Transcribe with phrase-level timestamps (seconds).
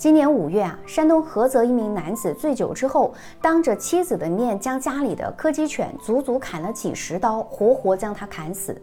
[0.00, 3.12] 今年五月啊，山东菏泽一名男子醉酒之后，
[3.42, 8.80] 当着妻子的面将家里的柯基犬足足砍了几十刀，活活将它砍死。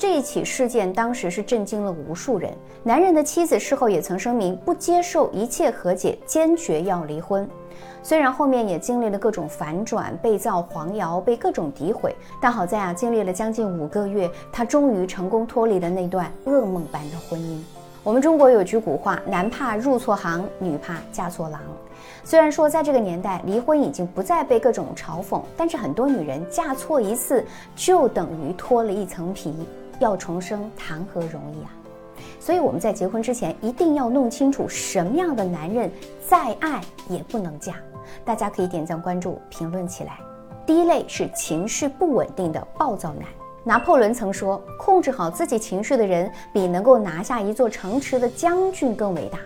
[0.00, 2.50] 这一起事件当时是震惊了无数人。
[2.82, 7.46] 男人的妻子事后也曾声明不接受一切和解，坚决要离婚。
[8.02, 17.58] 虽然后面也经历了各种反转，被造黄谣，被各种诋毁，但好在啊，经历了将近五个月，他终于成功脱离了那段噩梦般的婚姻。
[18.02, 21.60] 我们中国有句古话：“男怕入错行，女怕嫁错郎。”
[22.24, 27.44] 虽然说在这个年代，离婚已经不再被各种嘲讽，但是很多女人嫁错一次，
[27.76, 29.54] 就等于脱了一层皮。
[30.00, 31.70] 要重生谈何容易啊！
[32.40, 35.90] 所以我们在结婚之前一定要弄清楚什么样的男人
[36.26, 37.74] 再爱也不能嫁。
[38.24, 40.18] 大家可以点赞、关注、评论起来。
[40.66, 43.24] 第一类是情绪不稳定的暴躁男。
[43.62, 49.38] 拿破仑曾说：“控制好自己情绪的人，比能够拿下一座城池的将军更伟大。”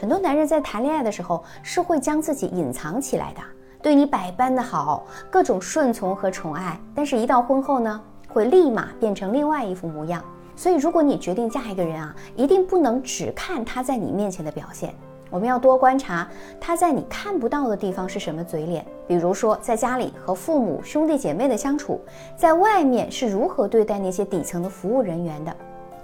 [0.00, 3.40] 很多男人在谈恋爱的时候是会将自己隐藏起来的，
[3.82, 8.00] 对你百般的好，各种顺从和宠爱，但是，一到婚后呢？
[8.28, 10.22] 会立马变成另外一副模样，
[10.54, 14.94] 所以如果你决定嫁一个人啊，一定不能只看他在你面前的表现，
[15.30, 16.28] 我们要多观察
[16.60, 18.84] 他在你看不到的地方是什么嘴脸。
[19.06, 22.00] 比如说，在家里和父母、兄弟姐妹的相处，
[22.36, 25.56] 在外面是如何对待那些底层的服务人员的，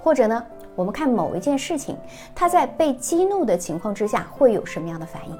[0.02, 0.42] 或者呢，
[0.74, 1.96] 我们看某一件事情，
[2.34, 5.38] 他在被激怒的情况之下会有什么样的反应。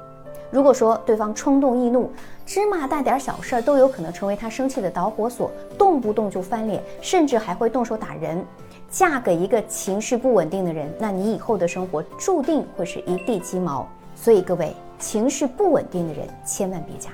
[0.55, 2.09] 如果说对方冲动易怒，
[2.45, 8.41] 芝麻大点小事儿都有可能成为他生气的导火索，动不动就翻脸，甚至还会动手打人。
[8.89, 13.85] 嫁给一个情绪不稳定的人，那你以后的生活注定会是一地鸡毛。
[14.15, 17.09] 所以各位，情绪不稳定的人千万别嫁。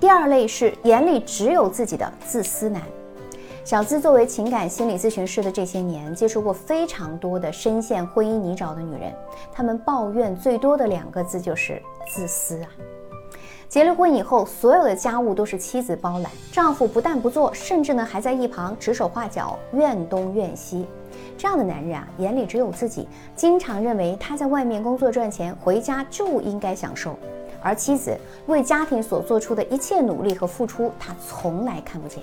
[0.00, 2.80] 第二类是眼里只有自己的自私男。
[3.64, 9.10] 小资作为情感心理咨询师的这些年，接触过非常多的深陷婚姻泥沼的女人，
[9.50, 12.68] 她们抱怨最多的两个字就是自私啊。
[13.66, 20.86] 结了婚以后，所有的家务都是妻子包揽，丈夫不但不做，甚至呢还在一旁指手画脚，怨东怨西。
[21.38, 27.18] 这样的男人啊，眼里只有自己，经常认为他在外面工作赚钱，回家就应该享受，
[27.62, 28.14] 而妻子
[28.46, 32.22] 为家庭所做出的一切努力和付出，他从来看不见。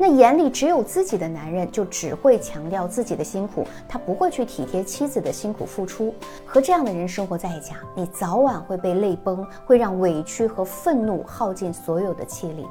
[0.00, 6.14] 那眼里只有自己的男人，就只会强调自己的辛苦，他不会去体贴妻子的辛苦付出。
[6.46, 12.64] 和这样的人生活在一起，你早晚会被泪崩，会让委屈和愤怒耗尽所有的气力。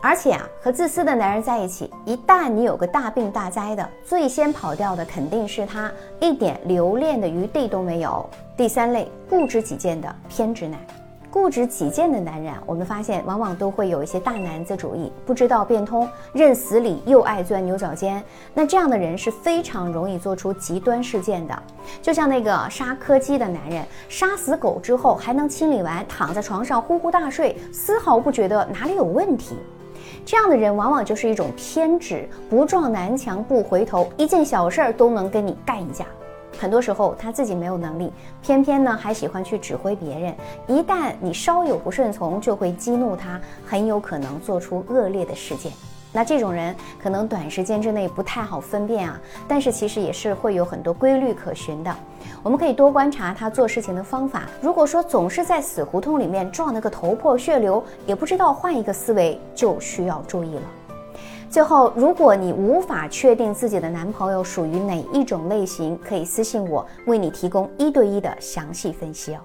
[0.00, 8.24] 而且啊，和自私的男人在一起，一旦你有个大病大灾的，最先跑掉的肯定是他，一点留恋的余地都没有。
[8.56, 10.78] 第三类，固执己见的偏执男。
[11.30, 18.20] 固执己见的男人，我们发现往往都会有一些大男子主义，不知道变通，认死理，又爱钻牛角尖。
[18.52, 21.62] 那这样的人是非常容易做出极端事件的。
[22.02, 29.54] 就像那个杀柯基的男人，杀死狗之后还能清理完，躺在床上呼呼大睡，丝毫不觉得哪里有问题。
[30.26, 36.04] 这样的人往往就是一种偏执，不撞南墙不回头，一件小事儿都能跟你干一架。
[36.60, 38.12] 很多时候他自己没有能力，
[38.42, 40.34] 偏偏呢还喜欢去指挥别人。
[40.66, 45.72] 一旦你稍有不顺从，就会激怒他，很有可能做出恶劣的事件。
[46.12, 51.96] 那这种人可能短时间之内不太好分辨啊，但是其实也是会有很多规律可循的。
[52.42, 54.42] 我们可以多观察他做事情的方法。
[54.60, 60.62] 如果说总是在死胡同里面撞得个头破血流，也不知道换一个思维，就需要注意了。
[61.50, 69.40] 最后，如果你无法确定自己的男朋友属于哪一种类型，可以私信我，为你提供一对一的详细分析哦。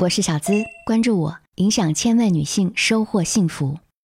[0.00, 0.52] 我是小资，
[0.86, 3.78] 关注我，影响千万女性，收获幸福。